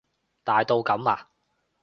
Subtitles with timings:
[0.43, 1.29] 大到噉啊？